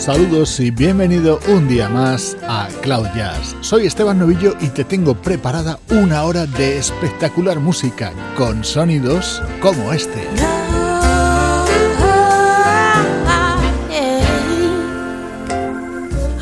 [0.00, 3.54] Saludos y bienvenido un día más a Cloud Jazz.
[3.60, 9.92] Soy Esteban Novillo y te tengo preparada una hora de espectacular música con sonidos como
[9.92, 10.26] este.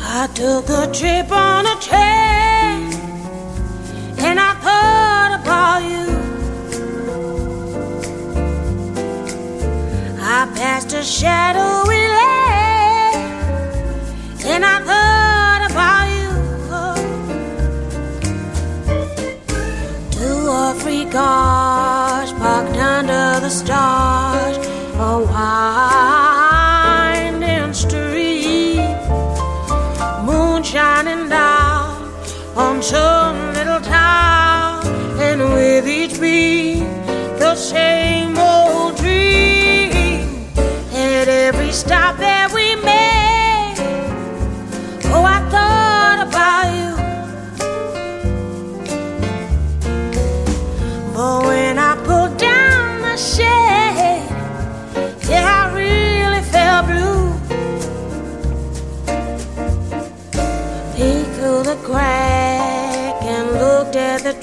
[0.01, 1.29] I took a trip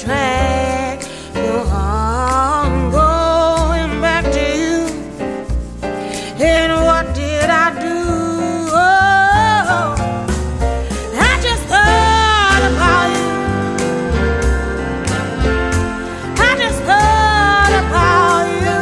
[0.07, 1.03] track.
[1.35, 4.79] No, I'm going back to you.
[6.39, 7.99] And what did I do?
[8.71, 9.97] Oh,
[11.29, 13.31] I just thought about you.
[16.49, 18.81] I just thought about you.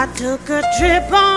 [0.00, 1.27] I took a trip on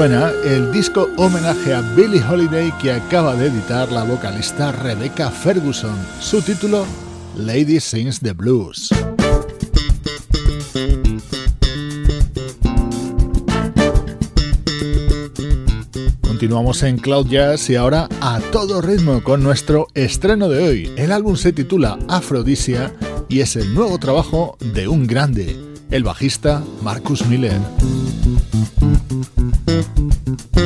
[0.00, 5.94] suena el disco homenaje a Billie Holiday que acaba de editar la vocalista Rebecca Ferguson.
[6.18, 6.86] Su título,
[7.36, 8.88] Lady Sings the Blues.
[16.22, 20.90] Continuamos en Cloud Jazz y ahora a todo ritmo con nuestro estreno de hoy.
[20.96, 22.90] El álbum se titula Aphrodisia
[23.28, 25.58] y es el nuevo trabajo de un grande,
[25.90, 27.60] el bajista Marcus Miller.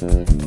[0.00, 0.45] Bye.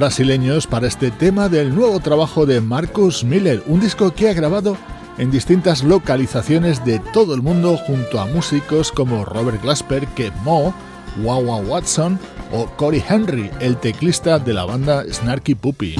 [0.00, 4.78] Brasileños para este tema del nuevo trabajo de Marcus Miller, un disco que ha grabado
[5.18, 10.72] en distintas localizaciones de todo el mundo junto a músicos como Robert Glasper, que Mo,
[11.22, 12.18] Wawa Watson
[12.50, 15.96] o Corey Henry, el teclista de la banda Snarky Puppy.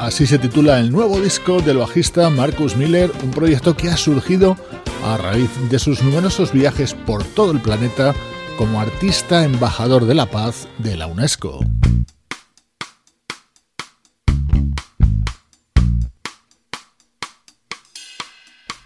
[0.00, 4.56] Así se titula el nuevo disco del bajista Marcus Miller, un proyecto que ha surgido
[5.04, 8.12] a raíz de sus numerosos viajes por todo el planeta
[8.58, 11.60] como artista embajador de la paz de la UNESCO.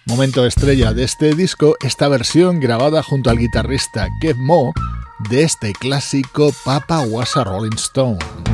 [0.05, 4.75] Momento estrella de este disco, esta versión grabada junto al guitarrista Kev Mo
[5.31, 8.50] de este clásico Papa Was a Rolling Stone.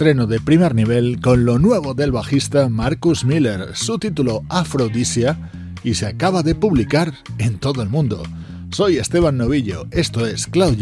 [0.00, 5.50] Estreno de primer nivel con lo nuevo del bajista Marcus Miller, su título Afrodisia,
[5.84, 8.22] y se acaba de publicar en todo el mundo.
[8.70, 10.78] Soy Esteban Novillo, esto es Cloud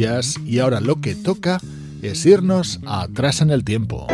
[0.47, 1.61] y ahora lo que toca
[2.01, 4.07] es irnos atrás en el tiempo.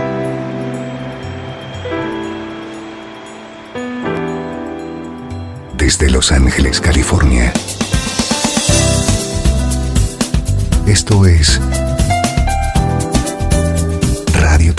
[5.77, 7.53] Desde Los Ángeles, California.
[10.87, 11.61] Esto es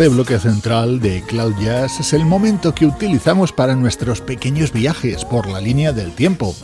[0.00, 5.26] Este bloque central de Cloud Jazz es el momento que utilizamos para nuestros pequeños viajes
[5.26, 6.54] por la línea del tiempo.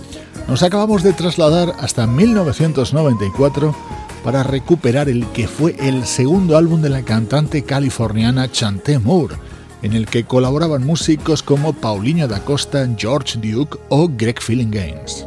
[0.48, 3.76] Nos acabamos de trasladar hasta 1994
[4.24, 9.36] para recuperar el que fue el segundo álbum de la cantante californiana Chanté Moore,
[9.82, 15.26] en el que colaboraban músicos como Paulinho da Costa, George Duke o Greg Feeling Games.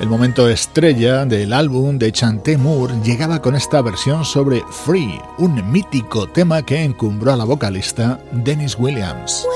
[0.00, 5.70] El momento estrella del álbum de Chanté Moore llegaba con esta versión sobre Free, un
[5.70, 9.46] mítico tema que encumbró a la vocalista Dennis Williams.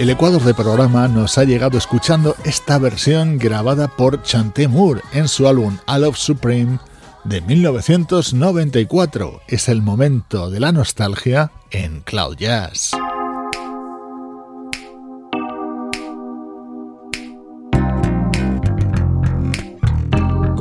[0.00, 5.28] El Ecuador de programa nos ha llegado escuchando esta versión grabada por Chanté Moore en
[5.28, 6.78] su álbum I Love Supreme
[7.24, 9.42] de 1994.
[9.46, 12.92] Es el momento de la nostalgia en Cloud Jazz.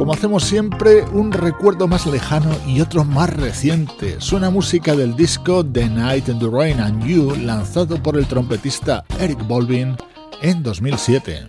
[0.09, 4.15] Como hacemos siempre, un recuerdo más lejano y otro más reciente.
[4.17, 9.05] Suena música del disco The Night in the Rain and You, lanzado por el trompetista
[9.19, 9.95] Eric Bolvin
[10.41, 11.45] en 2007.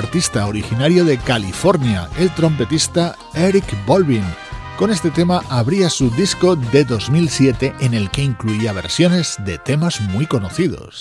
[0.00, 4.24] Artista originario de California, el trompetista Eric Bolvin.
[4.78, 10.00] Con este tema abría su disco de 2007 en el que incluía versiones de temas
[10.00, 10.98] muy conocidos.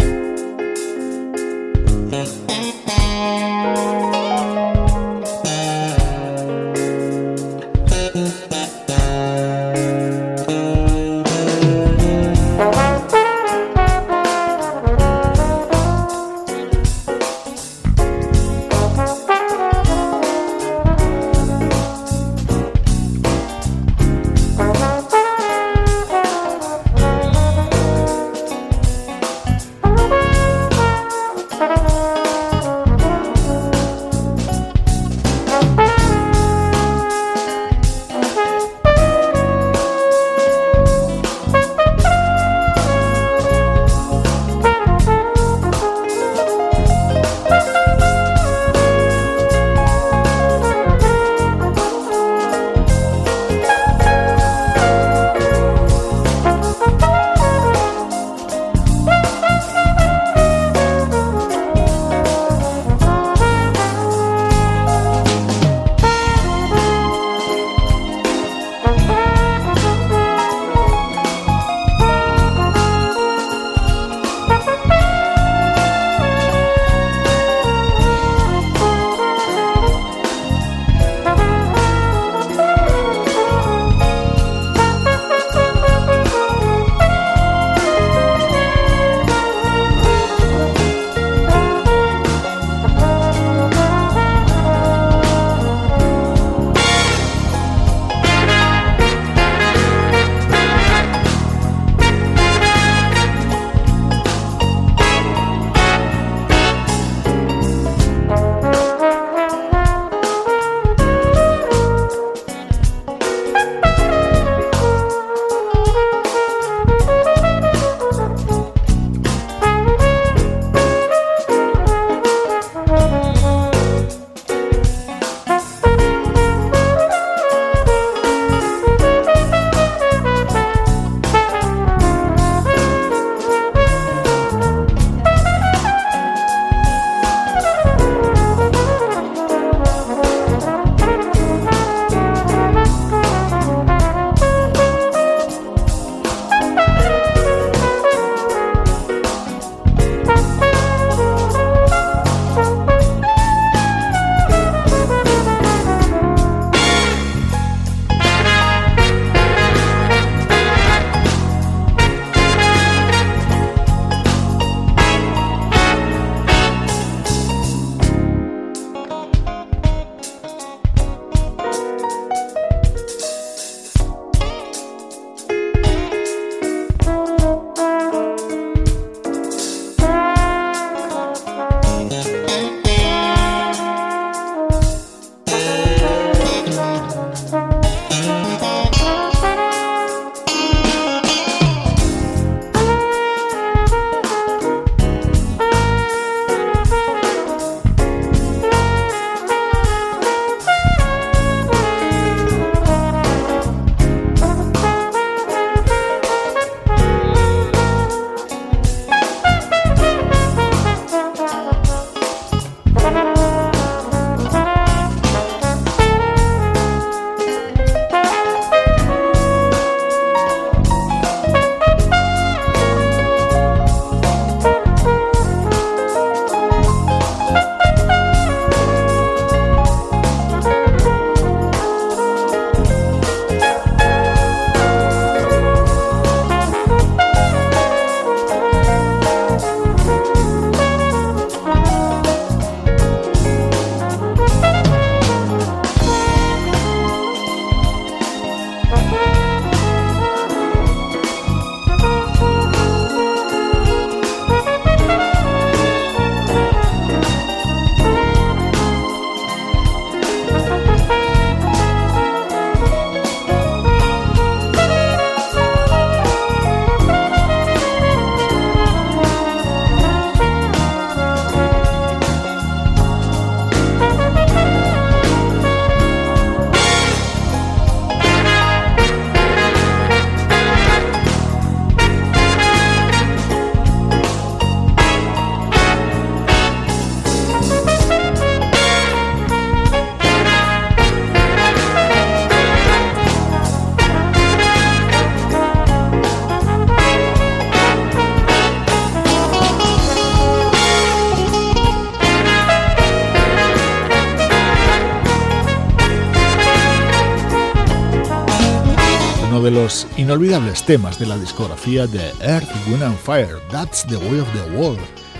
[310.29, 314.77] Inolvidables temas de la discografía de Earth, Wind and Fire, That's the Way of the
[314.77, 314.99] World,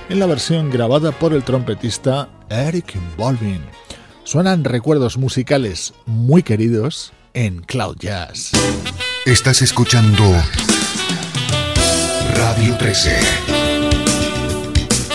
[0.09, 3.61] en la versión grabada por el trompetista Eric Bolvin.
[4.23, 8.49] Suenan recuerdos musicales muy queridos en Cloud Jazz.
[9.27, 10.23] Estás escuchando
[12.33, 13.19] Radio 13.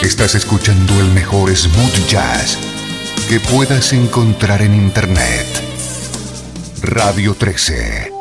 [0.05, 2.57] Estás escuchando el mejor smooth jazz
[3.29, 5.49] que puedas encontrar en Internet.
[6.81, 8.13] Radio 13.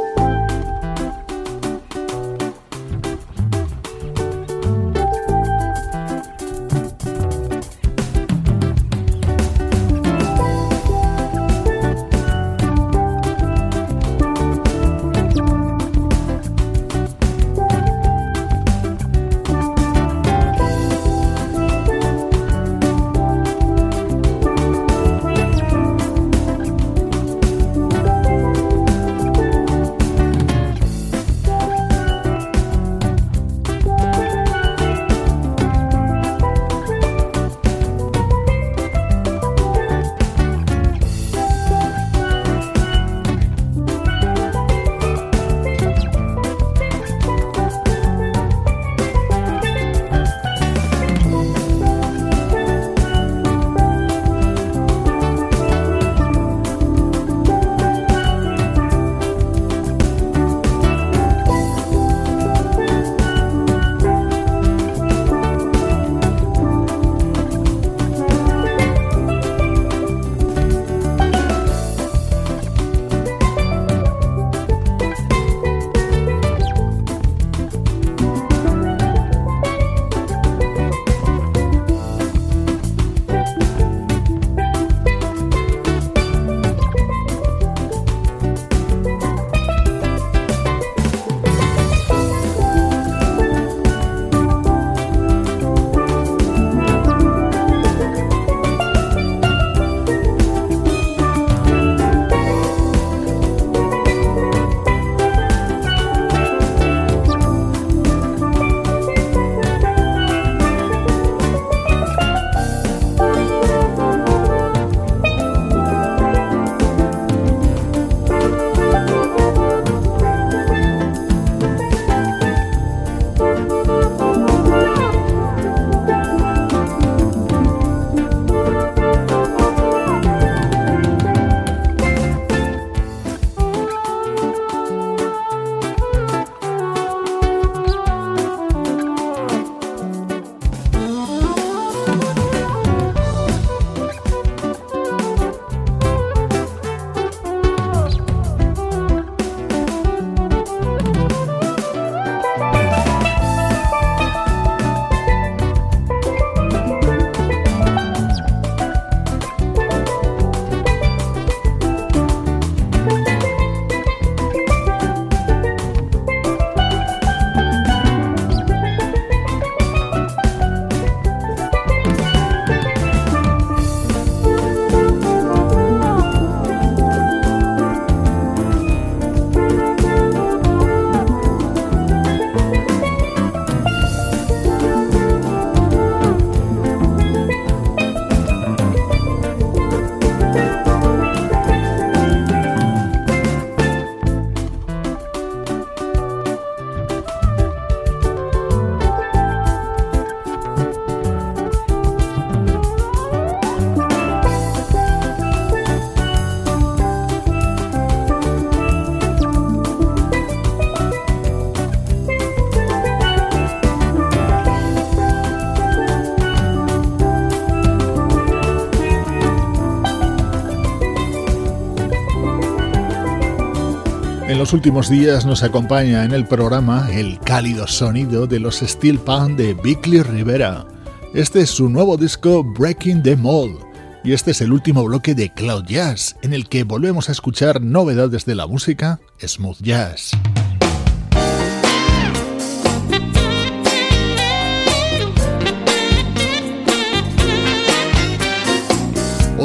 [224.73, 229.55] Los últimos días nos acompaña en el programa el cálido sonido de los Steel Pan
[229.55, 230.87] de Bickley Rivera.
[231.35, 233.77] Este es su nuevo disco Breaking the Mold
[234.23, 237.81] y este es el último bloque de Cloud Jazz en el que volvemos a escuchar
[237.81, 240.31] novedades de la música smooth jazz.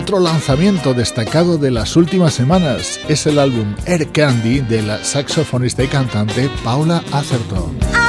[0.09, 5.85] Otro lanzamiento destacado de las últimas semanas es el álbum Air Candy de la saxofonista
[5.85, 8.08] y cantante Paula Atherton.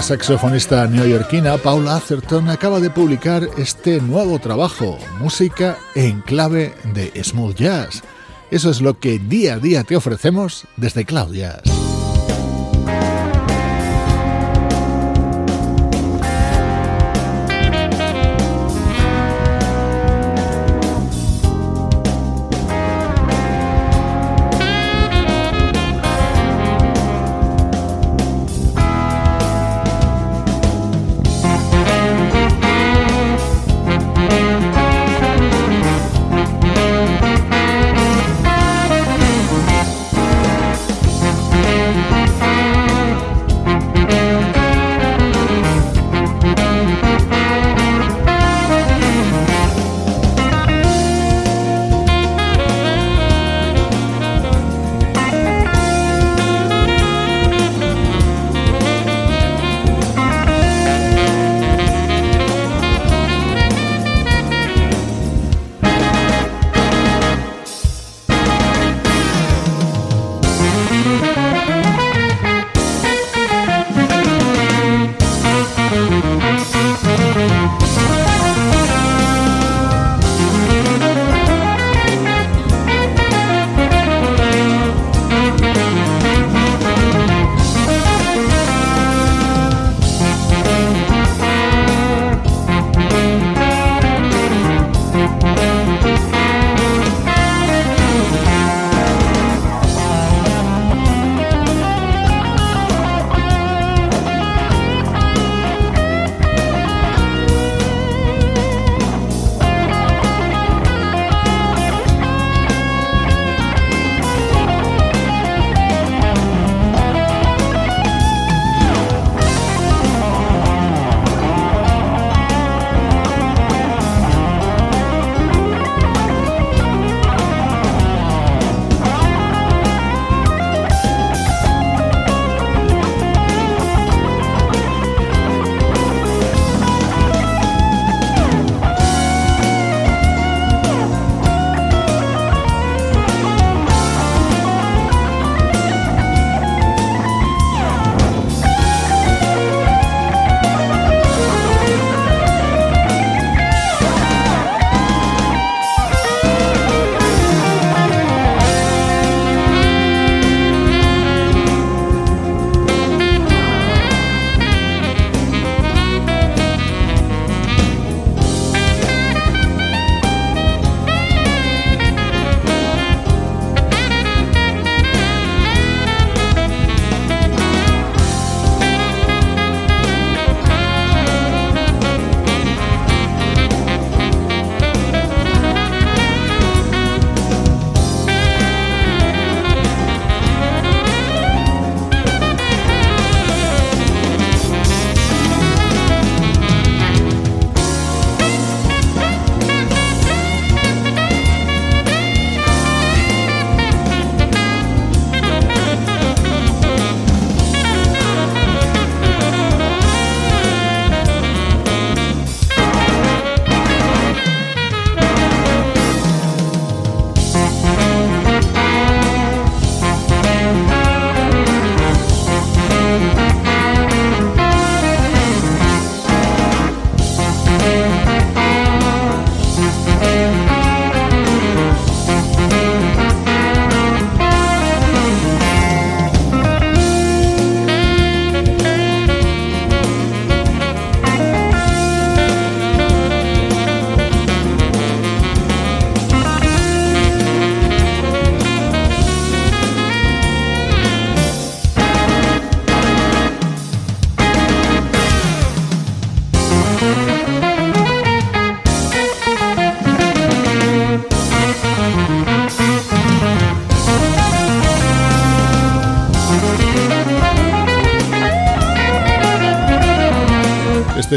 [0.00, 7.56] Saxofonista neoyorquina Paula Atherton acaba de publicar este nuevo trabajo, música en clave de smooth
[7.56, 8.02] jazz.
[8.50, 11.34] Eso es lo que día a día te ofrecemos desde Cloud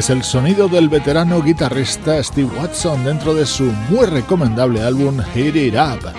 [0.06, 5.56] es el sonido del veterano guitarrista Steve Watson dentro de su muy recomendable álbum Hit
[5.56, 6.12] It Up,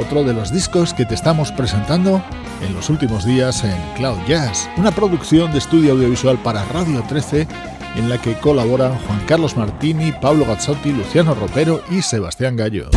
[0.00, 2.22] otro de los discos que te estamos presentando
[2.66, 7.46] en los últimos días en Cloud Jazz, una producción de estudio audiovisual para Radio 13
[7.96, 12.88] en la que colaboran Juan Carlos Martini, Pablo Gazzotti, Luciano Ropero y Sebastián Gallo.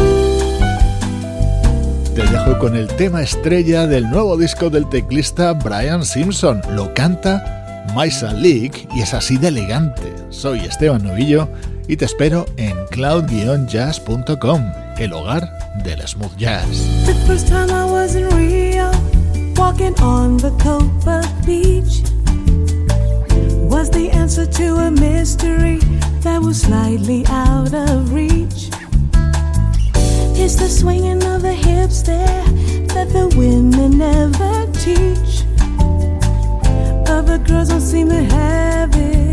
[2.16, 6.62] Te dejo con el tema estrella del nuevo disco del teclista Brian Simpson.
[6.72, 10.17] Lo canta Maisa Leak y es así de elegante.
[10.30, 11.48] Soy Esteban Novillo
[11.88, 14.62] y te espero en cloud-jazz.com,
[14.98, 15.50] el hogar
[15.84, 16.66] del smooth jazz.
[17.06, 18.92] The first time I was in Rio,
[19.56, 22.04] walking on the Copa Beach,
[23.70, 25.80] was the answer to a mystery
[26.22, 28.70] that was slightly out of reach.
[30.40, 32.44] It's the swinging of the hips there
[32.94, 35.46] that the women never teach.
[37.10, 39.27] Other girls don't seem to have it.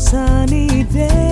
[0.00, 1.29] Sunny day.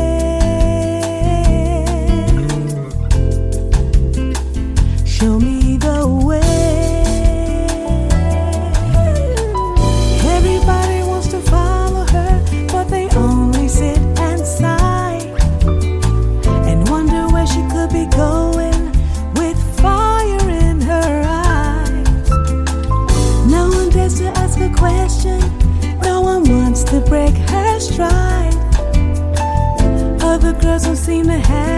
[30.79, 31.78] doesn't seem to have